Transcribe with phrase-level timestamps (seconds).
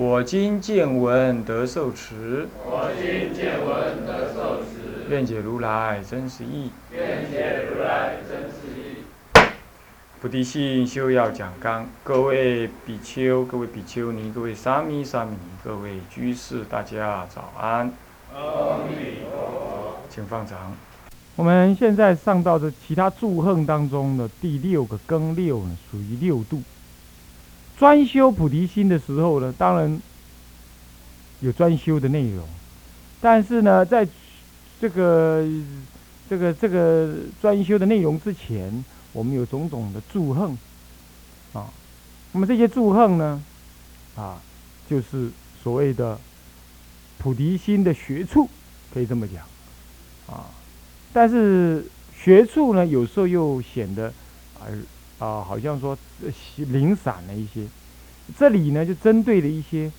[0.00, 2.46] 我今见闻得受持。
[2.64, 5.10] 我今见闻得受持。
[5.10, 6.70] 愿解如来真实义。
[6.92, 9.02] 愿解如来真实义。
[10.20, 17.92] 菩提心修要讲纲，各位比丘、各位比丘尼、各位沙弥、沙弥尼、各位居士，大家早安。
[18.32, 20.76] 阿弥陀佛，请放长。
[21.34, 26.62] 我们现在上到的其他祝恨当中的第六个庚六呢，属于六度。
[27.78, 30.00] 专修菩提心的时候呢，当然
[31.40, 32.44] 有专修的内容，
[33.20, 34.06] 但是呢，在
[34.80, 35.46] 这个
[36.28, 38.84] 这个这个专修的内容之前。
[39.14, 40.56] 我们有种种的祝恨，
[41.54, 41.72] 啊，
[42.30, 43.42] 那么这些祝恨呢，
[44.14, 44.40] 啊，
[44.88, 45.30] 就是
[45.62, 46.16] 所谓的
[47.16, 48.48] 菩提心的学处，
[48.92, 49.42] 可以这么讲，
[50.26, 50.44] 啊，
[51.10, 54.12] 但是学处呢，有时候又显得，
[55.18, 55.96] 啊，好像说
[56.56, 57.66] 零散了一些。
[58.38, 59.90] 这里呢，就针对了一些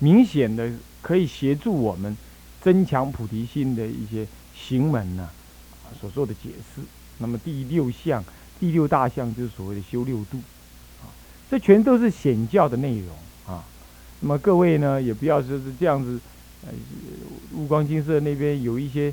[0.00, 0.70] 明显的
[1.00, 2.16] 可以协助我们
[2.62, 5.30] 增强菩提心的一些行门呢，
[6.00, 6.82] 所做的解释。
[7.18, 8.22] 那么第六项，
[8.60, 10.38] 第六大项就是所谓的修六度，
[11.02, 11.10] 啊，
[11.50, 13.08] 这全都是显教的内容
[13.46, 13.64] 啊。
[14.20, 16.20] 那么各位呢，也不要说是这样子，
[16.66, 16.68] 呃，
[17.54, 19.12] 悟光金色那边有一些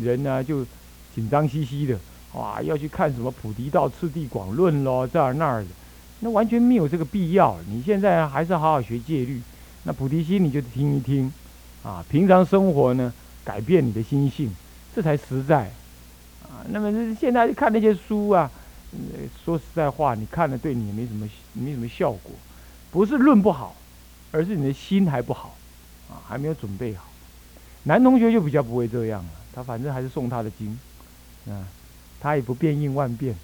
[0.00, 0.66] 人呢，就
[1.14, 1.98] 紧张兮兮的，
[2.32, 5.68] 哇，要去看什么《菩提道次第广论》咯，这儿那儿的，
[6.20, 7.56] 那完全没有这个必要。
[7.68, 9.40] 你现在还是好好学戒律，
[9.84, 11.30] 那菩提心你就听一听，
[11.82, 13.12] 啊，平常生活呢，
[13.44, 14.50] 改变你的心性，
[14.94, 15.70] 这才实在。
[16.44, 18.50] 啊那么现在看那些书啊，
[19.44, 22.32] 说实在话，你看了对你也没什么没什么效果，
[22.90, 23.74] 不是论不好，
[24.30, 25.54] 而是你的心还不好，
[26.08, 27.04] 啊，还没有准备好。
[27.84, 30.78] 男同学就比较不会这样了，他反正还是送他的经，
[31.48, 31.66] 啊，
[32.22, 33.34] 他也不变应万变，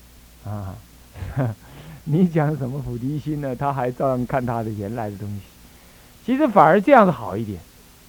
[0.44, 0.76] 啊，
[2.04, 3.56] 你讲什么菩提心呢？
[3.56, 5.42] 他还照样看他的原来的东西。
[6.24, 7.58] 其实反而这样子好一点，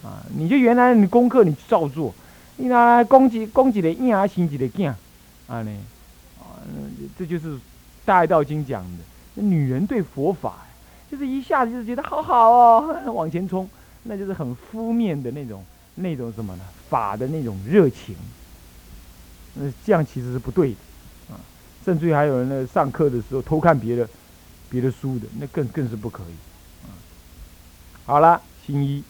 [0.04, 2.14] 啊，你就原来你功课你照做。
[2.56, 4.92] 你拿来攻击攻击的硬啊心级的囝，
[5.48, 5.70] 啊呢，
[6.38, 6.60] 啊，
[7.18, 7.54] 这就是
[8.04, 10.66] 《大爱道经》讲的，女人对佛法，
[11.10, 13.66] 就是一下子就觉得好好哦， 往前冲，
[14.02, 15.64] 那就是很敷面的那种
[15.94, 16.62] 那种什么呢？
[16.90, 18.14] 法的那种热情，
[19.60, 20.76] 那这样其实是不对的，
[21.34, 21.36] 啊，
[21.84, 24.08] 甚至于还有人呢，上课的时候偷看别的
[24.70, 26.90] 别的书的，那更更是不可以，啊，
[28.06, 29.04] 好了，新一，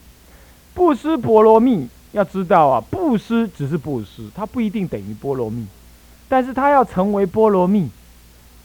[0.75, 1.89] 布施波罗蜜。
[2.13, 5.65] 要知道啊，布施只是布施，它不一定等于波罗蜜，
[6.29, 7.89] 但是它要成为波罗蜜，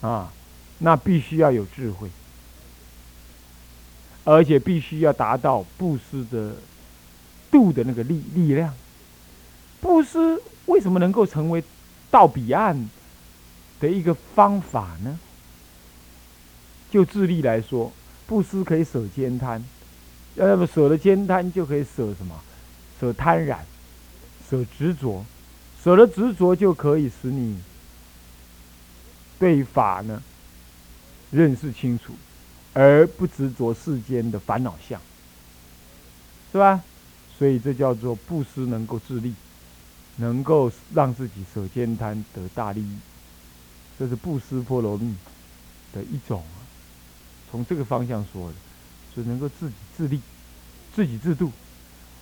[0.01, 0.33] 啊，
[0.79, 2.09] 那必须要有智慧，
[4.23, 6.55] 而且必须要达到布施的
[7.51, 8.73] 度的那个力力量。
[9.79, 11.63] 布施为什么能够成为
[12.15, 12.89] 到彼岸
[13.81, 15.19] 的一个方法呢？
[16.89, 17.91] 就智力来说，
[18.25, 19.61] 布施可以舍兼贪，
[20.35, 22.39] 要么舍了兼贪，就可以舍什么？
[23.01, 23.65] 舍贪染，
[24.49, 25.25] 舍执着，
[25.83, 27.59] 舍了执着就可以使你
[29.37, 30.23] 对法呢
[31.31, 32.13] 认识清楚，
[32.71, 35.01] 而不执着世间的烦恼相，
[36.53, 36.81] 是吧？
[37.37, 39.33] 所以这叫做布施能够自利，
[40.17, 42.97] 能够让自己舍兼贪得大利益，
[43.99, 45.13] 这是布施波罗蜜
[45.93, 46.39] 的一种。
[46.39, 46.63] 啊
[47.51, 48.55] 从这个方向说的，
[49.13, 50.19] 是能够自己自利，
[50.93, 51.49] 自己自度。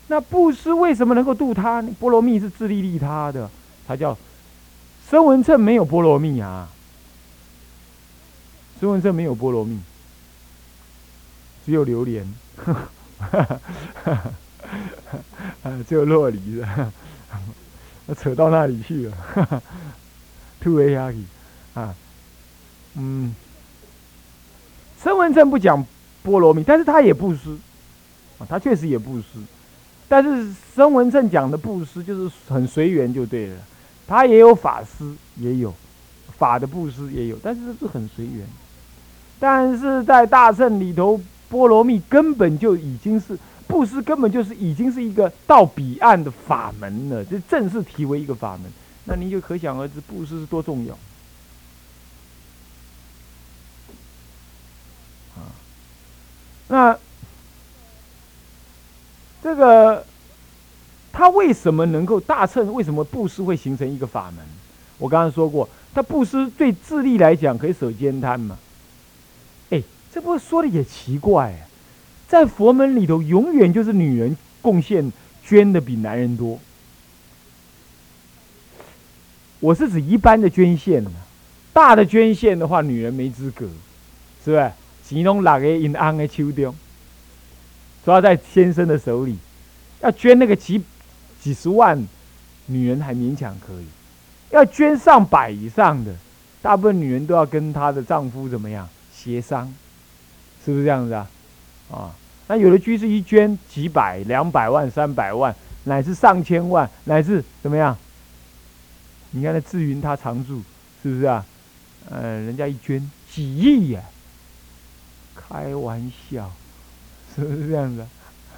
[0.07, 1.81] 那布施为什么能够度他？
[1.99, 3.49] 波罗蜜是自利利他的，
[3.87, 4.15] 他叫
[5.09, 6.69] 声闻乘没有波罗蜜啊。
[8.79, 9.79] 声闻乘没有波罗蜜，
[11.65, 12.31] 只有榴莲，
[15.87, 16.91] 只有洛梨的，
[18.17, 19.61] 扯到那里去了，哈哈
[20.59, 21.17] 突围下去
[21.73, 21.93] 啊，
[22.95, 23.33] 嗯，
[25.01, 25.85] 声闻乘不讲
[26.21, 27.57] 波罗蜜，但是他也布施
[28.39, 29.25] 啊，他确实也布施。
[30.09, 33.55] 但是声闻正讲的布施就是很随缘就对了，
[34.07, 35.73] 他也有法师，也有
[36.37, 38.45] 法的布施也有，但是这是很随缘。
[39.39, 43.37] 但是在大圣里头，波罗蜜根本就已经是
[43.67, 48.71] 布施，根本就是已经是一个到彼岸的法门了，这正式提为一个法门。
[49.05, 50.93] 那你就可想而知，布施是多重要
[55.35, 55.51] 啊！
[56.67, 56.97] 那。
[59.43, 60.05] 这个
[61.11, 62.73] 他为什么能够大乘？
[62.73, 64.37] 为什么布施会形成一个法门？
[64.97, 68.57] 我刚刚说过，他布施对智力来讲可以舍兼贪嘛？
[69.69, 69.83] 哎，
[70.13, 71.67] 这不说的也奇怪，
[72.33, 75.13] 在佛门里头，永远就是女人贡献
[75.45, 76.59] 捐的比男人多。
[79.59, 81.05] 我是指一般的捐献
[81.71, 83.67] 大的捐献的话，女人没资格，
[84.43, 84.71] 是不是？
[85.07, 86.73] 其中哪个银安的手中，
[88.03, 89.37] 抓在先生的手里，
[90.01, 90.81] 要捐那个几
[91.39, 92.03] 几十万，
[92.65, 93.85] 女人还勉强可以；
[94.49, 96.15] 要捐上百以上的，
[96.63, 99.71] 大部分女人都要跟她的丈夫怎么样协商，
[100.65, 101.29] 是不是这样子啊？
[101.91, 102.09] 啊，
[102.47, 105.55] 那有的居士一捐几百、两百万、三百万，
[105.85, 107.97] 乃至上千万，乃至怎么样？
[109.31, 110.61] 你看那志云他常住，
[111.01, 111.45] 是不是啊？
[112.09, 114.01] 呃，人家一捐几亿呀，
[115.33, 116.51] 开玩笑，
[117.33, 118.05] 是不是这样子？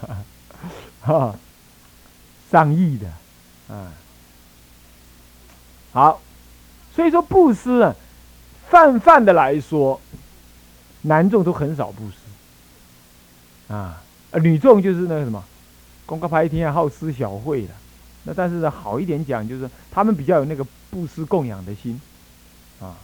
[1.01, 1.35] 哈，
[2.51, 3.07] 上亿的，
[3.73, 3.93] 啊，
[5.93, 6.19] 好，
[6.95, 7.95] 所以说布施啊，
[8.67, 10.01] 泛泛的来说，
[11.03, 12.15] 男众都很少布施，
[13.67, 14.01] 啊，
[14.41, 15.43] 女众就是那个什么，
[16.05, 17.73] 公告白天好吃小惠的。
[18.23, 21.99] 那但是呢，好一点讲，就是他们比较有那个布施供养的心，
[22.79, 22.97] 啊，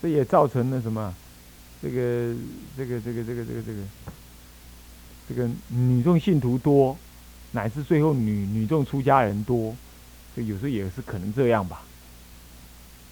[0.00, 1.14] 这也造成了什么？
[1.82, 2.34] 这个
[2.76, 3.78] 这个这个这个这个这个
[5.28, 6.94] 这个女众信徒多，
[7.52, 9.74] 乃至最后女女众出家人多，
[10.36, 11.82] 这有时候也是可能这样吧。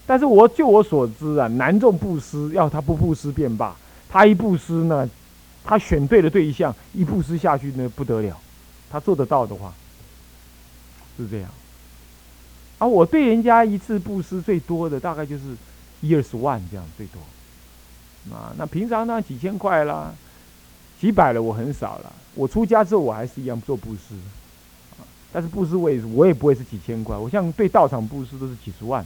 [0.07, 3.75] 但是我就我所知啊，男众布施要他不布施便罢，
[4.09, 5.09] 他一布施呢，
[5.63, 8.37] 他选对了对象，一布施下去呢不得了。
[8.91, 9.73] 他做得到的话，
[11.17, 11.51] 是这样。
[12.79, 15.55] 啊，我对人家一次布施最多的大概就是
[16.01, 17.21] 一二十万这样最多。
[18.35, 20.15] 啊，那平常呢几千块啦，
[21.01, 22.13] 几百了我很少了。
[22.35, 24.15] 我出家之后我还是一样做布施，
[25.33, 27.17] 但是布施我也我也不会是几千块。
[27.17, 29.05] 我像对道场布施都是几十万，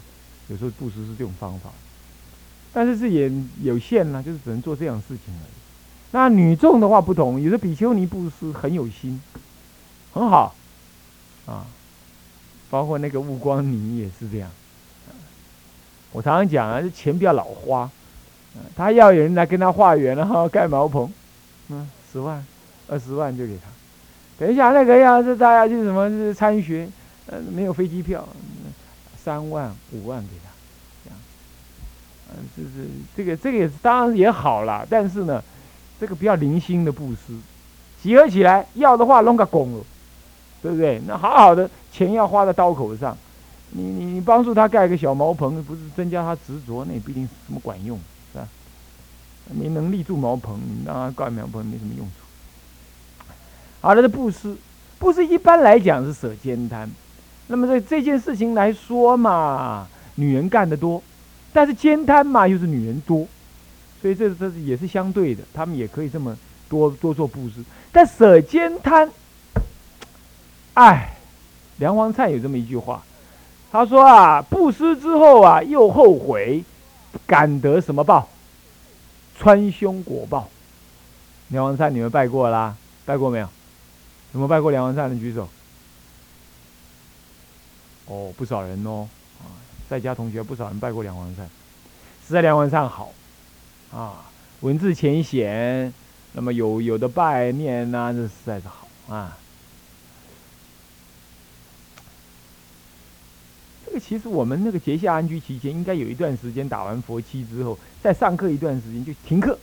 [0.49, 1.71] 有时候布施是这种方法。
[2.73, 3.31] 但是这也
[3.63, 5.53] 有限呢，就是只能做这样事情而已。
[6.13, 9.21] 那女众的话不同，有的比丘尼布施很有心。
[10.13, 10.55] 很好，
[11.47, 11.65] 啊，
[12.69, 14.51] 包括那个悟光尼也是这样。
[16.13, 17.91] 我常常讲啊，这钱不要老花，
[18.77, 21.11] 他要有人来跟他化缘，然 后盖茅棚，
[21.71, 22.45] 嗯，十万、
[22.89, 23.71] 二十万就给他。
[24.39, 26.87] 等一下那个要是大家去什么参学，
[27.25, 28.29] 呃，没有飞机票，
[29.17, 30.52] 三万、五万给他，
[32.35, 35.43] 嗯，就是这个这个也是当然也好了，但是呢，
[36.01, 37.35] 这个比较零星的布施，
[38.03, 39.83] 集合起来要的话弄个拱。
[40.63, 41.03] 对不对？
[41.09, 43.19] 那好好的钱要花在刀口上，
[43.71, 47.99] 你你你帮助他盖个小茅棚，不是增加他执着，那也不一定什么管用，
[48.33, 48.47] 是吧？
[49.51, 52.13] 没能力住茅棚，你让他盖茅棚没什么用处。
[53.81, 54.57] 好了，这布施，
[55.01, 56.89] 布施一般来讲是舍兼贪。
[57.49, 61.03] 那么在这件事情来说嘛，女人干得多，
[61.53, 63.27] 但是兼贪嘛又是女人多，
[64.01, 66.37] 所以这这也是相对的，他们也可以这么
[66.69, 67.63] 多多做布施，
[67.93, 69.11] 但舍兼贪。
[70.75, 71.17] 哎，
[71.79, 73.03] 梁皇灿有这么一句话，
[73.71, 76.65] 他说啊，布施之后啊，又后悔，
[77.27, 78.29] 感得什么报？
[79.39, 80.49] 穿胸果报。
[81.49, 82.75] 梁皇灿，你们拜过啦？
[83.05, 83.45] 拜过没有？
[84.33, 85.47] 有没有拜过梁皇灿的举手？
[88.07, 89.07] 哦，不少人哦，
[89.93, 91.45] 在家同学不少人拜过梁皇灿，
[92.27, 93.13] 实在梁皇灿好，
[93.93, 94.25] 啊，
[94.63, 95.93] 文字浅显，
[96.33, 99.37] 那么有有的拜念呐，这实在是好啊。
[103.85, 109.59] 这个其实我们那个节下安居期间，应该有一段时间打完佛七之后，再上课一段时间就停课，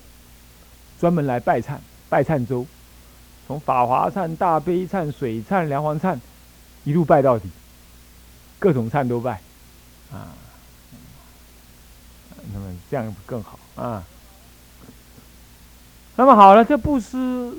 [1.00, 2.68] 专门来拜忏拜忏周，
[3.48, 6.20] 从法华忏、大悲忏、水忏、梁皇忏，
[6.84, 7.50] 一路拜到底，
[8.60, 9.42] 各种忏都拜，
[10.12, 10.34] 啊，
[12.54, 14.04] 那么这样更好啊。
[16.16, 17.54] 那么好了，这布施，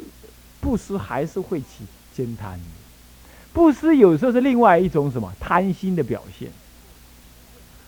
[0.60, 2.60] 布施还是会起兼贪。
[3.52, 6.50] 布施有时候是另外一种什么贪心的表现。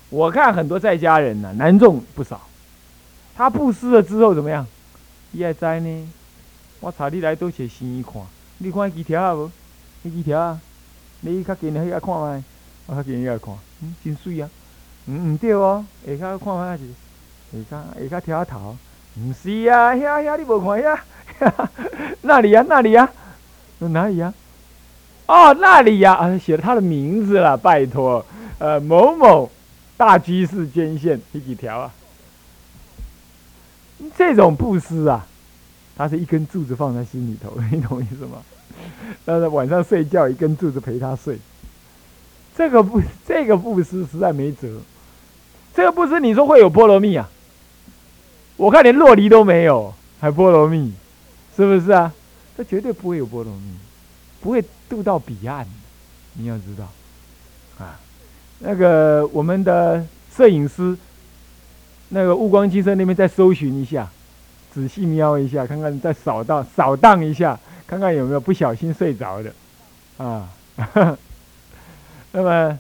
[0.09, 2.49] 我看很多在家人呢，男众不少，
[3.35, 4.66] 他布施了之后怎么样？
[5.33, 6.12] 伊还在呢。
[6.81, 8.21] 我查你来都写新衣看，
[8.59, 9.35] 你看几条啊？
[9.35, 9.50] 无？
[10.02, 10.61] 你几条啊？
[11.21, 12.42] 你较近的遐看卖，
[12.87, 14.49] 我较近遐看，嗯，真水啊。
[15.07, 16.85] 嗯，唔对哦，下骹看卖是，
[17.69, 18.77] 下骹下骹挑头，
[19.19, 20.99] 唔是啊，遐遐你无看遐？
[22.23, 22.65] 那里啊？
[22.69, 23.11] 那里啊？
[23.81, 24.33] 哪里啊？
[25.27, 28.25] 哦，那里呀，啊，写了他的名字了，拜托，
[28.59, 29.51] 呃，某某
[29.97, 31.93] 大居士捐献第几条啊？
[34.17, 35.27] 这种布施啊，
[35.97, 38.43] 他是一根柱子放在心里头， 你懂意思吗？
[39.25, 41.39] 但是晚上睡觉一根柱子陪他睡，
[42.56, 44.68] 这个不 这个布施实在没辙。
[45.75, 47.28] 这个布施你说会有菠萝蜜啊？
[48.56, 50.92] 我看连洛梨都没有，还菠萝蜜，
[51.56, 52.12] 是不是啊？
[52.56, 53.75] 这绝对不会有菠萝蜜，
[54.40, 55.66] 不会渡到彼岸。
[56.35, 56.88] 你要知道，
[57.85, 57.99] 啊，
[58.59, 60.04] 那个我们的
[60.37, 60.97] 摄影师，
[62.11, 64.09] 那个悟光机车那边再搜寻一下，
[64.73, 69.52] 仔细瞄一下，看看再扫荡扫荡一下，看看有没有不小心睡着的，
[70.18, 70.49] 啊，
[72.33, 72.79] 那么，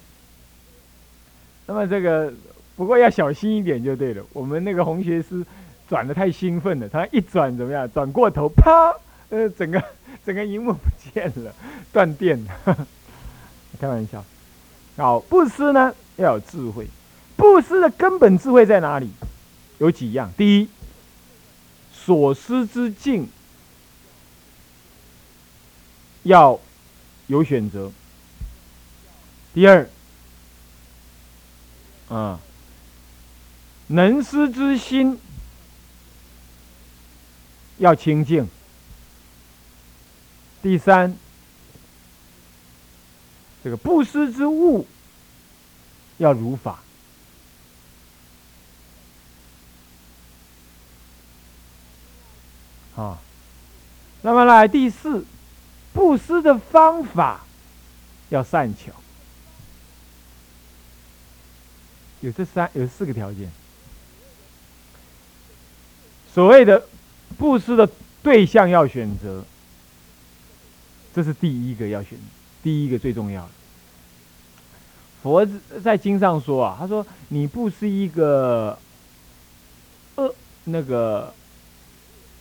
[1.66, 2.32] 那么这个
[2.74, 4.24] 不过要小心一点就对了。
[4.32, 5.44] 我们那个红学师
[5.88, 7.90] 转的太兴奋了，他一转怎么样？
[7.92, 8.94] 转过头，啪，
[9.28, 9.82] 呃，整个
[10.24, 10.80] 整个荧幕不
[11.12, 11.54] 见了，
[11.92, 12.86] 断电了。
[13.80, 14.24] 开玩笑，
[14.96, 16.86] 好，布施呢要有智慧，
[17.36, 19.10] 布施的根本智慧在哪里？
[19.78, 20.68] 有几样，第一，
[21.92, 23.28] 所施之境
[26.22, 26.60] 要
[27.26, 27.90] 有选择；
[29.54, 29.88] 第二，
[32.08, 32.40] 啊，
[33.88, 35.20] 能施之心
[37.78, 38.46] 要清净；
[40.62, 41.16] 第三。
[43.64, 44.88] 这个布施之物
[46.18, 46.80] 要如法
[52.96, 53.20] 啊，
[54.22, 55.24] 那么来第四，
[55.92, 57.42] 布施的方法
[58.30, 58.92] 要善巧，
[62.22, 63.50] 有这三有四个条件。
[66.32, 66.82] 所谓的
[67.36, 67.88] 布施的
[68.22, 69.44] 对象要选择，
[71.14, 72.18] 这是第一个要选。
[72.62, 73.48] 第一个最重要的，
[75.20, 75.44] 佛
[75.82, 78.78] 在经上说啊，他说你布施一个
[80.14, 81.34] 恶那个，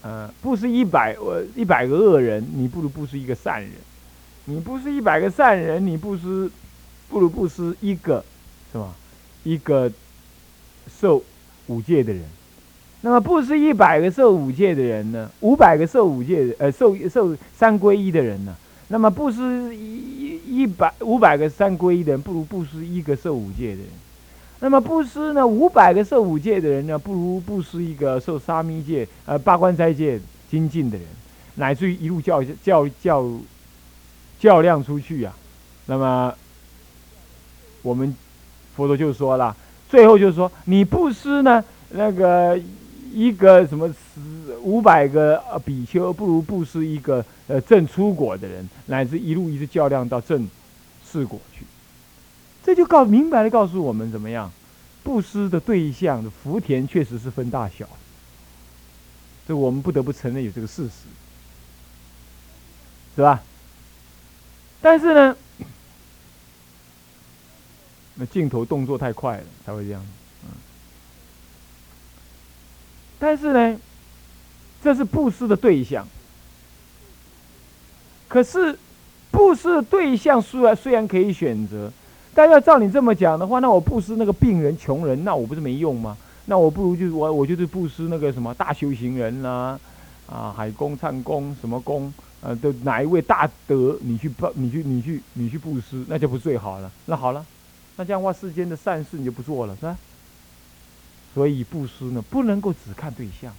[0.04, 3.72] 呃，布施一百呃一百个恶人，你不如布施一个善人；
[4.46, 6.52] 你布施一百个善人，你布施
[7.10, 8.24] 不如布施一个，
[8.72, 8.94] 是吧？
[9.44, 9.92] 一个
[11.00, 11.24] 受
[11.68, 12.24] 五戒的人。
[13.02, 15.30] 那么不是一百个受五戒的人呢？
[15.40, 18.56] 五百个受五戒呃受受三皈依的人呢？
[18.90, 23.88] 那么布施一一百五百个三皈依的人，不如布施一个受五戒的人；
[24.60, 30.20] 那么布施呢五百个受五戒的人呢，不如布施一个受沙弥戒、呃八关斋戒
[30.52, 31.08] 精进的人，
[31.56, 33.28] 乃至于一路教教教
[34.40, 35.36] 较量出去啊。
[35.88, 36.36] 那么
[37.82, 38.16] 我们
[38.76, 39.56] 佛陀就说了，
[39.90, 42.60] 最后就是说，你布施呢那个。
[43.14, 50.50] 一个什么十五百个比丘，不如布施一个呃正出果的人，乃至一路一直较量到正
[51.04, 51.66] 四果去。
[52.64, 54.50] 这就告明白的告诉我们怎么样，
[55.04, 57.86] 布施的对象的福田确实是分大小，
[59.46, 60.92] 这我们不得不承认有这个事实，
[63.18, 63.44] 是吧？
[64.82, 65.36] 但是呢，
[68.26, 70.02] 镜头动作太快了，才会这样。
[70.44, 70.50] 嗯
[73.20, 73.78] 但是呢，
[74.84, 76.08] 这是布施的对象。
[78.28, 78.76] 可是，
[79.30, 81.92] 布施的对象虽然虽然可以选择，
[82.34, 86.18] 但要照你这么讲的话，那我布施那个病人、穷人，那我不是没用吗？
[86.46, 89.80] 那我不如就是我，我就是布施那个什么大修行人啦，
[90.28, 92.12] 啊，海公、唱公什么公，
[92.42, 96.92] 呃，的哪一位大德，你去布，你去，你去，你去布施，那就不最好了。
[97.06, 97.46] 那好了，
[97.98, 99.98] 那这样的话，世间的善事你就不做了，是吧？
[101.34, 103.54] 所以布施呢，不能够只看对象。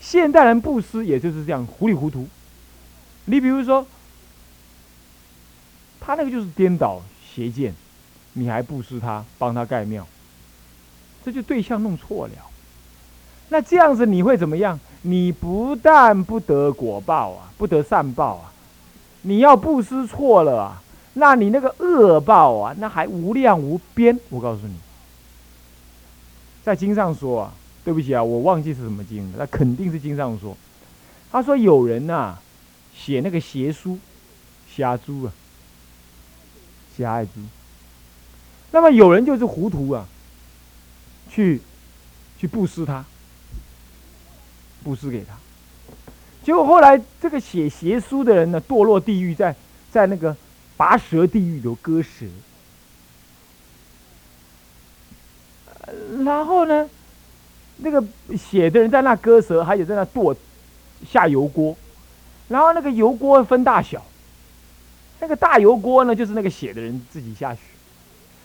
[0.00, 2.28] 现代人布施也就是这样糊里糊涂。
[3.24, 3.86] 你比如说，
[6.00, 7.02] 他那个就是颠倒
[7.34, 7.74] 邪见，
[8.34, 10.06] 你还布施他，帮他盖庙，
[11.24, 12.32] 这就对象弄错了。
[13.48, 14.78] 那这样子你会怎么样？
[15.02, 18.52] 你不但不得果报啊，不得善报啊，
[19.22, 20.82] 你要布施错了啊，
[21.18, 24.18] 那你那个恶报啊，那还无量无边。
[24.30, 24.74] 我告诉你。
[26.64, 29.38] 在经上说啊，对不起啊，我忘记是什么经了。
[29.38, 30.56] 那肯定是经上说，
[31.32, 32.36] 他说有人呐，
[32.94, 33.98] 写那个邪书，
[34.74, 35.32] 瞎猪啊，
[36.96, 37.32] 瞎爱猪。
[38.70, 40.06] 那么有人就是糊涂啊，
[41.30, 41.62] 去
[42.38, 43.04] 去布施他，
[44.84, 45.34] 布施给他。
[46.44, 49.56] 结果后来这个写邪书的人呢，堕落地狱，在
[49.90, 50.36] 在那个
[50.78, 52.24] 拔舌地狱有割舌。
[56.24, 56.88] 然后呢，
[57.78, 58.02] 那个
[58.36, 60.36] 血的人在那割舌，还有在那剁
[61.10, 61.76] 下油锅，
[62.48, 64.02] 然后那个油锅分大小，
[65.20, 67.60] 那个大油锅呢，就是那个血的人自己下去，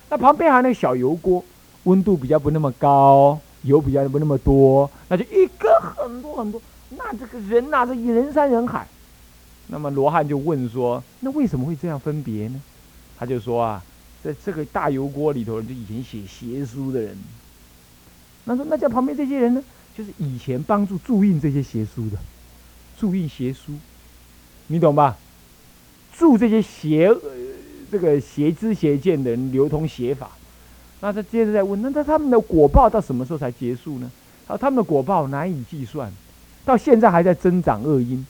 [0.10, 1.44] 那旁边还有那个小油锅，
[1.84, 6.62] 温度比较不那么高，油比较不那么多，那就一割很多很多，
[6.92, 8.88] 那这个人呐，这人山人海。
[9.68, 12.62] 那么罗汉就问说：“那为什么会这样分别呢？”
[13.18, 13.84] 他就说啊，
[14.24, 17.18] 在这个大油锅里头，就以前写邪书的人。
[18.46, 19.64] 那说那在旁边这些人呢，
[19.98, 22.18] 就是以前帮助注印这些邪书的，
[22.98, 23.74] 注印邪书，
[24.68, 25.18] 你懂吧？
[26.14, 27.10] 注这些邪
[27.90, 30.32] 这个邪知邪见的人流通邪法。
[31.00, 34.12] 那他接着再问，那他他们的果报到什么时候才结束呢？
[34.48, 36.12] 啊，他们的果报难以计算，
[36.66, 38.26] 到现在还在增长恶因。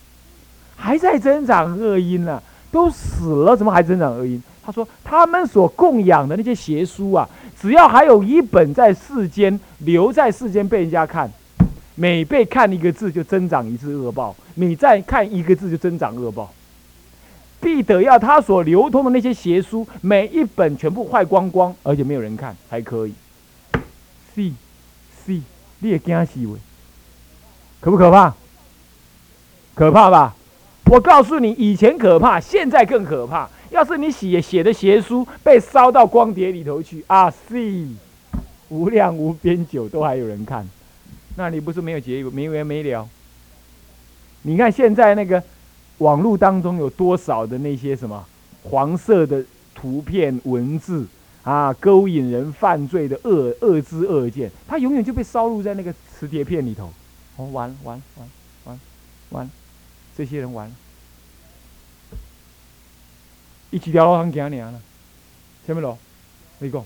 [0.76, 4.42] 还在增长恶因呢，都死了，怎么还增长恶因？
[4.66, 7.28] 他说，他们所供养的那些邪书啊，
[7.60, 11.30] 只要还有一本在世间留在世间被人家看，
[11.96, 16.50] 每被看一个字就增长一次恶报，每再看一个字就增长恶报，
[17.60, 23.14] 必得要他所流通的那些邪书每一本全部坏光光，而且没有人看才可以。
[24.34, 24.50] 是，
[25.26, 25.42] 是，
[25.80, 26.58] 你也惊死喂？
[27.82, 28.34] 可不可怕？
[29.76, 30.34] 可怕吧？
[30.94, 33.50] 我告诉你，以前可怕，现在更可怕。
[33.72, 37.88] 要是你写写的邪书被烧到光碟里头去啊，是
[38.70, 40.64] 无量无边久都还有人看，
[41.36, 43.10] 那你不是没有结没完没了？
[44.44, 45.42] 你看现在那个
[45.98, 48.24] 网络当中有多少的那些什么
[48.62, 51.08] 黄色的图片文字
[51.42, 56.94] 啊，勾引人犯罪的恶恶之恶见，它永远就被烧入在那个磁碟片里头。
[57.38, 58.30] 哦，完完完
[58.66, 58.80] 完
[59.32, 59.50] 完，
[60.16, 60.76] 这些人完了。
[63.74, 64.80] 一条路通行尔啦，
[65.66, 65.98] 什么路？
[66.60, 66.86] 你讲，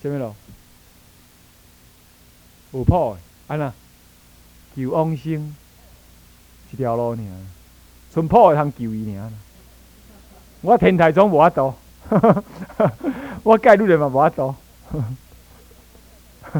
[0.00, 0.34] 什么路？
[2.72, 3.70] 有破的，安那？
[4.74, 5.54] 求往生，
[6.72, 7.18] 一条路尔，
[8.14, 9.30] 纯破的通救伊尔。
[10.62, 11.74] 我天台宗无法度，
[13.44, 14.54] 我盖路人嘛无法度，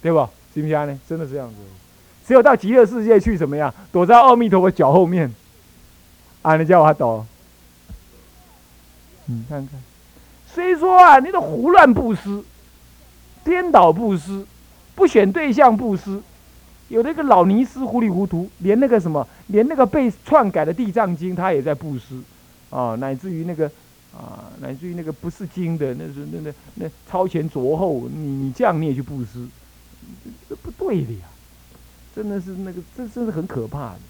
[0.00, 0.26] 对不？
[0.54, 0.98] 是不是安尼？
[1.06, 1.56] 真的是这样子。
[2.26, 3.74] 只有到极乐世界去，怎么样？
[3.92, 5.34] 躲在阿弥陀佛脚后面，
[6.40, 7.26] 啊，你叫我度。
[9.32, 9.80] 你看看，
[10.46, 12.42] 虽说啊，你都胡乱布施、
[13.42, 14.44] 颠倒布施、
[14.94, 16.20] 不选对象布施，
[16.88, 22.20] 有那个老尼斯糊里糊涂，连那个什么，连那个被篡改的《地藏经》他也在布施，
[22.70, 23.66] 啊，乃至于那个
[24.14, 29.46] 啊，乃至于那个不是经的，那是那那那超前着后，你你这样你也去布施，
[30.48, 31.26] 这不对的呀，
[32.14, 34.00] 真的是那个这真是很可怕的，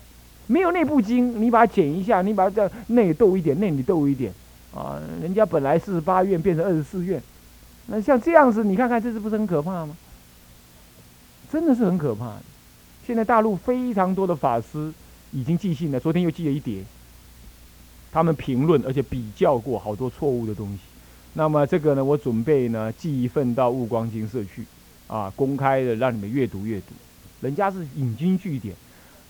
[0.49, 4.33] 没有那部经，你把它剪一下，你把它这样内斗一点，内里斗一点。
[4.75, 7.23] 啊，人家本来四十八愿变成二十四愿，
[7.87, 9.95] 那像这样子，你看看这是不是很可怕吗？
[11.51, 12.37] 真的是很可怕。
[13.07, 14.91] 现在大陆非常多的法师
[15.31, 16.83] 已经寄信了，昨天又寄了一叠，
[18.11, 20.79] 他们评论而且比较过好多错误的东西。
[21.35, 24.65] 那么这个呢，我准备呢寄一份到悟光金社去，
[25.07, 26.95] 啊，公开的让你们阅读阅读。
[27.43, 28.75] 人家是引经据典。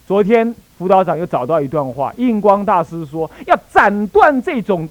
[0.06, 4.88] 昨天辅导长又找到一段话，印光大师说要斩断这种。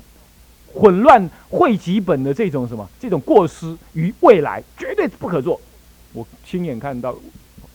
[0.74, 5.60] 混乱汇集本的这种什么这种过失于未来绝对不可做，
[6.14, 7.16] 我亲眼看到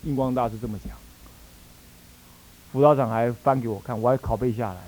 [0.05, 0.97] 印光大师这么讲，
[2.73, 4.81] 辅导长还翻给我看，我还拷贝下来，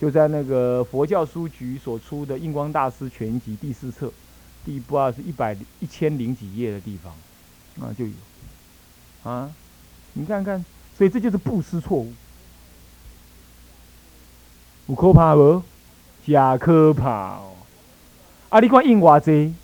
[0.00, 4.12] 就在那个佛教书局所出的《印光大师全集》第四册，
[4.64, 7.12] 第不知道是一百一千零几页的地方，
[7.86, 8.12] 啊就有，
[9.30, 9.50] 啊，
[10.14, 10.64] 你看看，
[10.96, 12.12] 所以这就是布施错误，
[14.86, 15.62] 有可怕不？
[16.26, 17.52] 假可怕哦！
[18.48, 19.54] 啊，你看印偌济，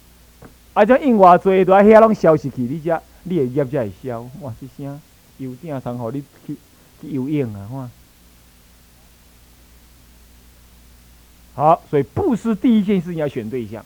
[0.75, 4.21] 啊，这印偌济，都啊遐拢消失去，你遮你的业才会消。
[4.41, 5.01] 哇，这声
[5.39, 6.57] 油鼎通互你去
[7.01, 7.69] 去游泳啊！
[7.71, 7.91] 看。
[11.55, 13.85] 好，所以布施第一件事情要选对象。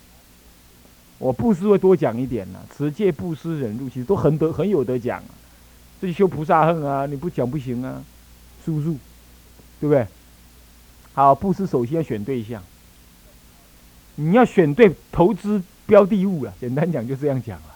[1.19, 5.31] 我布施会多讲一点呢，持戒、布施、忍辱，其实都很得很有得讲啊。
[6.01, 8.03] 这修菩萨恨啊，你不讲不行啊，
[8.65, 8.87] 是不是？
[9.81, 10.07] 对不对？
[11.15, 12.61] 好，布施首先要选对象，
[14.17, 16.53] 你要选对投资标的物啊。
[16.61, 17.75] 简单讲就这样讲了，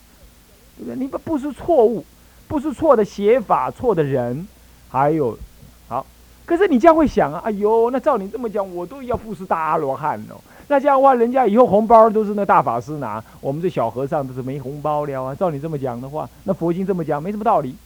[0.77, 0.96] 对不对？
[0.98, 2.05] 你不布施错误，
[2.48, 4.46] 不是错的写法、错的人，
[4.90, 5.38] 还有
[5.87, 6.05] 好。
[6.44, 10.40] 可是你这样会想啊，哎呦，那照你这么讲，我都要布施大阿罗汉哦。
[10.66, 15.33] 那这样的话，人家以后红包都是那大法师拿，我们这小和尚都是没红包了啊。
[15.33, 17.77] 照你这么讲的话，那佛经这么讲没什么道理。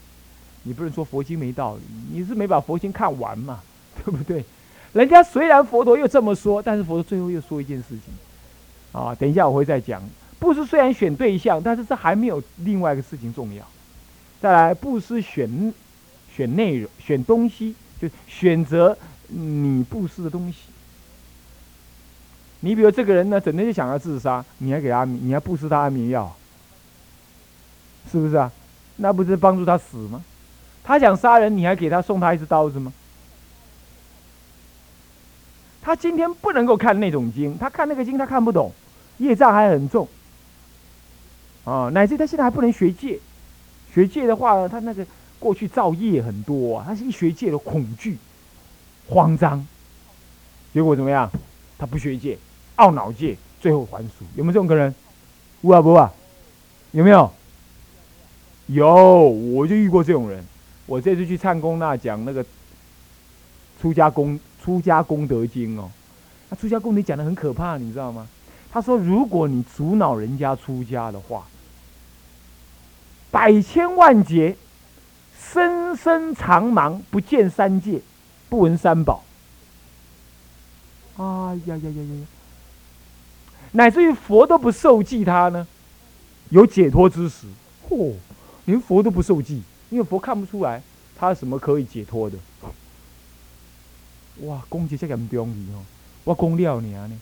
[0.63, 3.61] 你不能说佛经没道理，你是没把佛经看完嘛，
[4.03, 4.43] 对不对？
[4.93, 8.13] 人家虽然佛陀又这么说，但是佛陀最后又说一件事情，
[8.93, 10.03] 啊，等一下我会再讲。
[10.39, 13.65] 布施虽然选对象，但是这还没有另外一个事情重要。
[14.41, 15.73] 再来，布施选
[16.35, 18.97] 选内容、选东西，就选择
[19.29, 20.59] 你布施的东西。
[22.61, 26.35] 你比如这个人呢，整天就想要自杀，你还给他，你还布施他安眠药，
[28.11, 28.53] 是不是啊？
[28.97, 30.23] 那不是帮助他死吗？
[30.85, 32.93] 他想杀人，你还给他送他一支刀子吗？
[35.83, 38.73] 他今天不能够看那种经，他看那个经他看不懂，
[39.19, 40.09] 业障还很重。
[41.65, 43.19] 啊，乃至他现在还不能学戒，
[43.93, 45.05] 学戒的话，他那个
[45.39, 48.17] 过去造业很多啊，他是一学戒的恐惧、
[49.09, 49.67] 慌张，
[50.73, 51.31] 结果怎么样？
[51.79, 52.39] 他不学戒，
[52.77, 54.95] 懊恼戒，最后还俗，有没有这种可能？
[55.63, 56.13] 无啊不啊，
[56.93, 57.33] 有没有？
[58.67, 58.87] 有，
[59.29, 60.45] 我就遇过这种人。
[60.87, 62.45] 我这次去唱功那讲那个
[63.81, 65.91] 出家功出家功德经哦，
[66.49, 68.29] 那出家功德讲的很可怕，你知道吗？
[68.71, 71.45] 他说，如果你阻挠人家出家的话。
[73.31, 74.57] 百千万劫，
[75.41, 78.03] 深深长茫，不见三界，
[78.51, 79.25] 不闻三宝。
[81.17, 81.25] 哎
[81.65, 82.27] 呀呀呀呀！
[83.73, 85.67] 乃至于佛都不受记他呢，
[86.51, 87.47] 有解脱之时。
[87.89, 88.13] 嚯，
[88.67, 90.83] 连佛都不受记，因为佛看不出来
[91.19, 92.37] 他什么可以解脱的。
[94.41, 95.85] 哇，公鸡这严重哦！
[96.25, 97.21] 我公了你啊呢，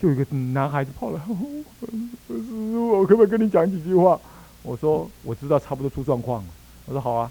[0.00, 4.18] 就一个男孩子跑来，师傅，我可不可以跟你讲几句话？
[4.62, 6.48] 我说我知道差不多出状况了。
[6.86, 7.30] 我说好啊。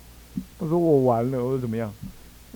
[0.57, 1.43] 他说我完了。
[1.43, 1.91] 我说怎么样？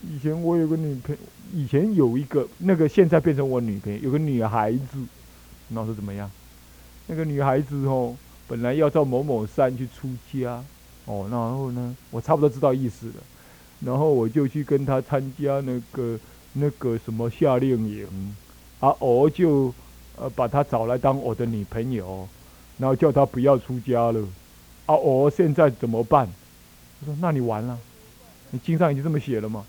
[0.08, 1.21] 以前我有个女朋友，
[1.53, 4.97] 以前有一个那个现在变成我女朋友，有个女孩子。
[5.69, 6.29] 那我说怎么样？
[7.08, 8.15] 那个女孩子哦，
[8.47, 10.63] 本来要到某某山去出家。
[11.05, 13.13] 哦，然后呢，我差不多知道意思了。
[13.81, 16.17] 然后我就去跟她参加那个
[16.58, 18.36] 那个什么夏令营。
[18.80, 19.74] 啊，我就
[20.18, 22.28] 呃把他找来当我的女朋友，
[22.78, 24.22] 然后叫他不要出家了。
[24.86, 26.28] 啊，我现在怎么办？
[27.00, 27.78] 我说：那你完了，
[28.52, 29.63] 你经上已经这么写了吗？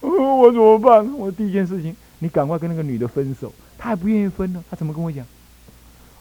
[0.00, 1.12] 我怎么办？
[1.14, 3.52] 我第一件事情，你赶快跟那个女的分手。
[3.78, 5.26] 她还不愿意分呢，她怎么跟我讲？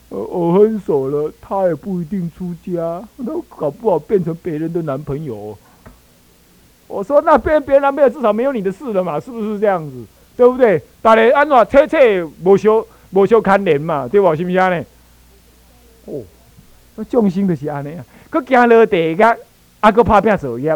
[0.10, 5.58] 呃，我分手了，她也不一定出家，那搞不好变成别人的男朋友。
[6.89, 9.19] 我说：那边别人男朋友，至少没有你的事了嘛？
[9.19, 10.06] 是不是这样子？
[10.36, 10.82] 对不对？
[11.02, 14.08] 大家安怎切切无修无修看脸嘛？
[14.12, 14.36] 对吧？
[14.36, 14.84] 是不是呢？
[16.06, 16.23] 哦，
[16.95, 18.04] 那重心就是安尼啊。
[18.32, 19.25] 佮行落地个，
[19.80, 20.75] 啊，佮拍拼作业，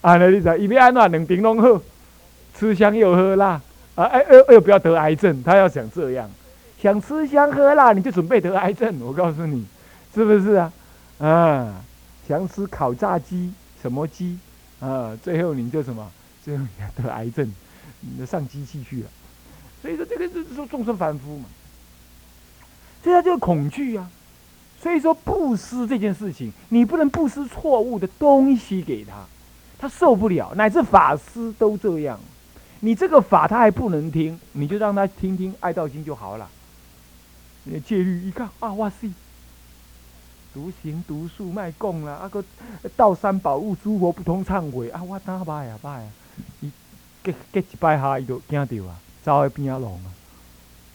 [0.00, 0.58] 安尼你知？
[0.60, 1.80] 伊要安怎两边拢好，
[2.56, 3.60] 吃香又喝辣，
[3.96, 6.30] 啊，哎，哎哎不要得癌症，他要想这样，
[6.80, 8.94] 想吃香喝辣，你就准备得癌症。
[9.00, 9.66] 我告诉你，
[10.14, 10.72] 是不是啊？
[11.18, 11.74] 啊，
[12.28, 14.38] 想吃烤炸鸡，什么鸡？
[14.80, 16.10] 啊，最后你就什么？
[16.44, 17.52] 最后你得癌症，
[18.00, 19.08] 你就上机器去了。
[19.82, 21.44] 所以说，这个是说众生凡夫嘛，
[23.02, 24.10] 所以他就是恐惧啊。
[24.80, 29.26] 所以说布施这件事情，你不能布施错误的东西给他，
[29.78, 30.54] 他受不了。
[30.54, 32.18] 乃至法师都这样，
[32.80, 36.48] 你这个法他还不能听，你就让他听听《爱道经》就好了。
[37.84, 39.10] 戒律一看啊，哇塞，
[40.52, 42.42] 独行独树卖供啦，啊个
[42.96, 46.10] 道三宝物诸佛不通忏悔啊，我打拜啊拜啊，
[46.60, 46.70] 一
[47.22, 50.12] 给给一拜下，伊就惊到啊，走在边啊弄啊，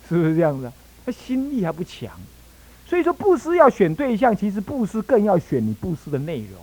[0.09, 0.71] 是不是这样子？
[1.05, 2.11] 他心力还不强。
[2.85, 6.61] 所以说布施要选对象，其实布施更要选你布施的内容。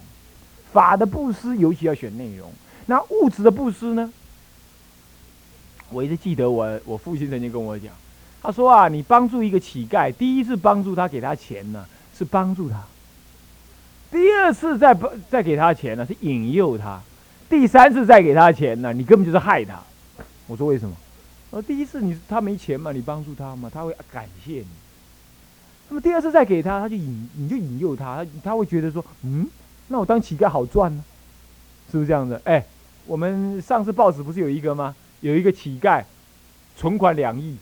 [0.72, 2.52] 法的布施尤其要选内容。
[2.86, 4.12] 那物质的布施呢？
[5.90, 7.92] 我一直记得我我父亲曾经跟我讲，
[8.42, 11.84] 他说啊，你帮助一个乞丐，第一次帮助他给他钱呢，
[12.20, 12.76] 是帮助他；
[14.10, 14.94] 第二次再
[15.30, 17.00] 再给他钱呢，是引诱他；
[17.48, 19.80] 第三次再给他钱呢，你根本就是害他。
[20.46, 20.94] 我说为什么？
[21.50, 24.66] 呃，第一次你他没钱嘛，你帮助他嘛，他会感谢你。
[25.88, 29.48] 那么第二次再给他，他就引，你就引诱他，他他会觉得说，嗯，
[29.88, 31.02] 那我当乞丐好赚呢，
[31.90, 32.38] 是不是这样子？
[32.44, 32.62] 哎，
[33.06, 34.94] 我们上次报纸不是有一个吗？
[35.20, 36.04] 有一个乞丐，
[36.76, 37.56] 存款两亿，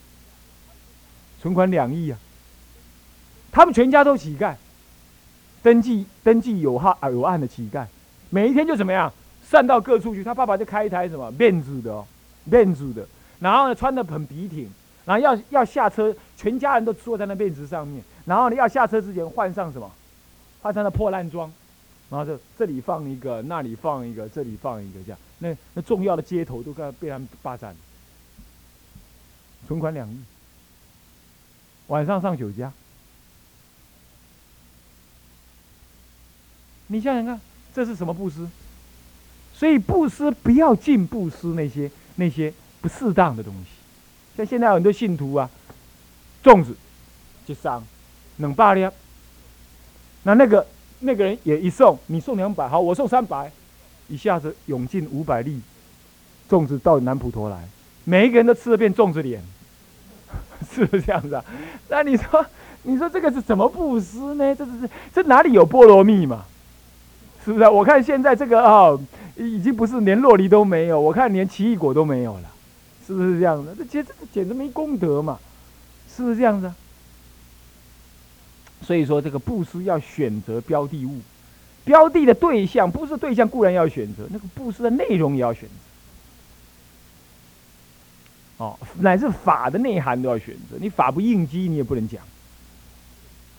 [1.40, 2.18] 存款两亿啊，
[3.50, 4.54] 他们全家都乞丐，
[5.62, 7.86] 登记登记有号有案的乞丐，
[8.30, 10.22] 每一天就怎么样，散到各处去。
[10.22, 12.06] 他爸爸就开一台什么面子的哦，
[12.44, 13.06] 面子的，
[13.40, 14.70] 然后呢穿的很笔挺。
[15.04, 18.04] 然后要要下车，全家人都坐在那面子上面。
[18.26, 19.90] 然后呢，要下车之前换上什么？
[20.60, 21.50] 换上那破烂装。
[22.10, 25.18] 然后就这里放一个，那里放一个，这里放一个，这样。
[25.38, 27.74] 那那重要的街头都被被他们霸占。
[29.66, 30.18] 存款两亿。
[31.86, 32.70] 晚上上酒家。
[36.88, 37.40] 你想想看，
[37.74, 38.46] 这是什么布施？
[39.54, 43.70] 所以布施不要进布施那些那些不适当的东西。
[44.36, 45.50] 像现在很多信徒啊，
[46.44, 46.76] 粽子
[47.44, 47.84] 就上
[48.36, 48.92] 冷霸了，
[50.22, 50.64] 那那个
[51.00, 53.50] 那个人也一送，你送两百，好，我送三百，
[54.06, 55.60] 一下子涌进五百粒
[56.48, 57.68] 粽子到南普陀来，
[58.04, 59.42] 每一个人都吃了变粽子脸，
[60.72, 61.44] 是不是这样子啊？
[61.88, 62.46] 那你说，
[62.84, 64.54] 你说这个是怎么布施呢？
[64.54, 66.46] 这是这哪里有菠萝蜜嘛？
[67.48, 67.66] 是不是？
[67.66, 68.90] 我看现在这个啊，
[69.34, 72.50] 已经不是连洛梨都没有，我看连奇异果都没有了，
[73.06, 73.74] 是不是这样的？
[73.74, 75.38] 这简直简直没功德嘛，
[76.14, 76.70] 是不是这样子？
[78.82, 81.20] 所以说，这个布施要选择标的物，
[81.86, 85.74] 标的的对象，布施对象固然要选择，那个布施的内容也要选择。
[88.62, 92.20] 哦，乃至法的内涵都要选择，你法不应机，你也不能讲。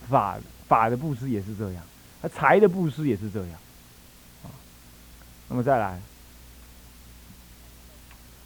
[0.07, 1.83] 法法的布施也是这样，
[2.31, 3.59] 财的布施也是这样。
[5.49, 5.99] 那么再来，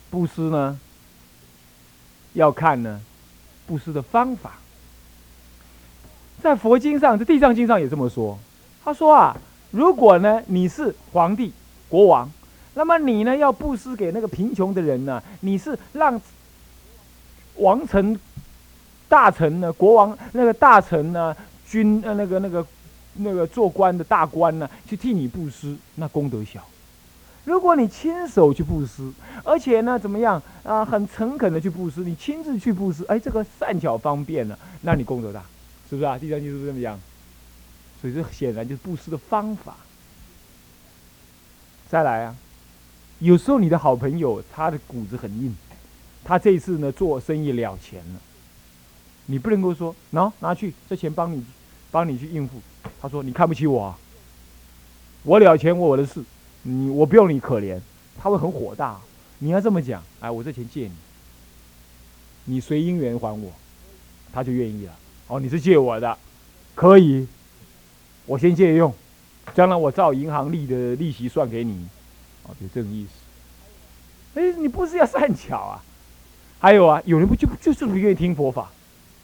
[0.10, 0.80] 布施呢，
[2.34, 3.02] 要看呢，
[3.68, 4.54] 布施的方法。
[6.42, 8.40] 在佛经上，在地藏经上也这么说。
[8.84, 9.36] 他说啊，
[9.72, 11.52] 如果呢你是皇帝、
[11.90, 12.32] 国王，
[12.74, 16.20] 那么你呢要布施给那个贫穷的人呢，你是让
[17.56, 18.20] 王臣、
[19.10, 21.36] 大臣呢、国王那个大臣呢、
[21.68, 22.66] 军呃那个那个
[23.16, 26.66] 那个做官的大官呢去替你布施，那功德小。
[27.46, 29.12] 如果你亲手去布施，
[29.44, 35.44] 而且呢怎么样啊，很诚恳的去布施，你亲自去布施，哎，这个善巧方便了，那你功德大。
[35.90, 36.18] 是不是啊？
[36.18, 37.00] 地藏经是不是这么讲？
[38.02, 39.76] 所以这显然就是布施的方法。
[41.90, 42.36] 再来啊，
[43.20, 45.56] 有时候你的好朋友他的骨子很硬，
[46.24, 48.20] 他这次呢做生意了钱了，
[49.28, 51.46] 你不能够说，喏，拿去这钱帮你，
[51.92, 52.62] 帮你去应付。
[53.00, 53.98] 他说你看不起我，啊，
[55.24, 56.24] 我了钱我我的事，
[56.64, 57.80] 你我不用你可怜，
[58.20, 59.00] 他会很火大。
[59.40, 60.94] 你要这么讲，哎，我这钱借你，
[62.46, 63.52] 你随因缘还我，
[64.32, 64.94] 他就愿意了。
[65.28, 66.18] 哦，你是借我的，
[66.76, 67.28] 可以，
[68.26, 68.94] 我先借用，
[69.54, 71.88] 将来我照银行利的利息算给你，
[72.44, 74.40] 哦，就这个意思。
[74.40, 75.84] 哎，你不是要善巧啊？
[76.60, 78.72] 还有啊，有人不就就是不愿意听佛法，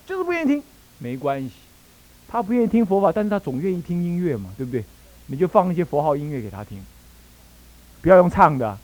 [0.05, 0.61] 就是不愿意听，
[0.97, 1.51] 没关系，
[2.27, 4.83] 他不愿意听佛法，但是他总愿意听音乐嘛，对不对？
[5.27, 6.83] 你就放一些佛号音乐给他听，
[8.01, 8.77] 不要用唱的，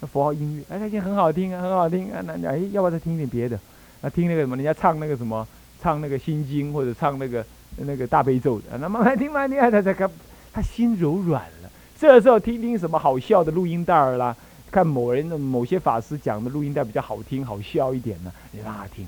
[0.00, 3.58] 那佛号音乐，哎，那些很好听啊，很好听啊，那哎，要不要再听一点别的？
[4.00, 5.46] 那听那个什么，人家唱那个什么？
[5.82, 7.44] 唱那个心经或者唱那个
[7.76, 10.10] 那个大悲咒的，那慢慢听慢慢听，他他他
[10.54, 11.70] 他心柔软了。
[11.98, 14.34] 这时候听听什么好笑的录音带儿啦，
[14.70, 19.06] 看某人的某些法师讲的录音带比较好听好笑一点呢，你让他听，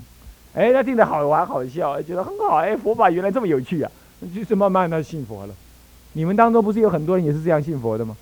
[0.53, 3.91] 哎，他听得好玩好笑，觉得很好，哎，佛法原来这么有趣啊，
[4.33, 5.53] 就是慢慢的信佛了。
[6.13, 8.15] 你们当中不是有很多人也是这样信佛的吗？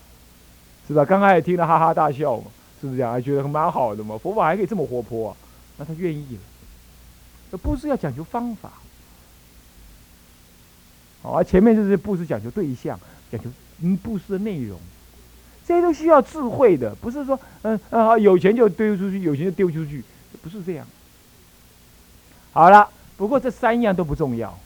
[0.88, 1.04] 是吧？
[1.04, 2.46] 刚开始听得哈哈大笑嘛，
[2.80, 3.12] 是不是这样？
[3.12, 5.36] 还觉得蛮好的嘛，佛法还可以这么活泼，
[5.78, 6.42] 那他愿意了。
[7.52, 8.72] 这布施要讲究方法，
[11.22, 13.00] 好，而前面就是布施讲究对象，
[13.32, 13.50] 讲究
[13.82, 14.80] 嗯布施的内容，
[15.66, 20.04] 这些都需要智慧的，不是说嗯啊有钱就丢出去，有钱就丢出去，
[20.42, 20.86] 不是这样。
[22.52, 24.58] 好了，不过这三样都不重要，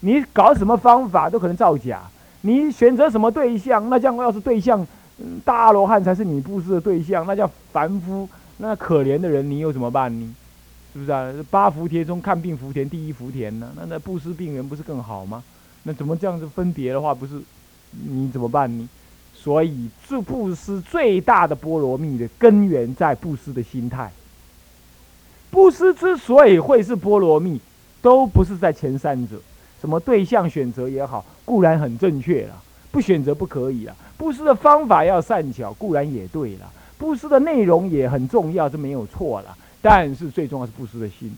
[0.00, 2.02] 你搞什么方法都可能造假，
[2.42, 4.86] 你选择什么对象，那这样要是对象
[5.44, 8.28] 大罗汉才是你布施的对象，那叫凡夫，
[8.58, 10.34] 那可怜的人，你又怎么办呢？
[10.92, 11.32] 是不是啊？
[11.50, 13.70] 八福田中看病福田第一福田呢？
[13.76, 15.42] 那那布施病人不是更好吗？
[15.84, 17.40] 那怎么这样子分别的话，不是
[18.08, 18.88] 你怎么办呢？
[19.34, 24.12] 所以，这布施最大的波罗蜜的根源在布施的心态。
[25.50, 27.58] 布施之所以会是波罗蜜，
[28.02, 29.40] 都不是在前三者。
[29.80, 33.96] 什么对象选择也好，固然很正确了，不选择不可以了。
[34.20, 36.70] 布施的方法要善巧，固然也对了。
[36.98, 39.56] 布施的内容也很重要，这没有错了。
[39.80, 41.34] 但是最重要是布施的心。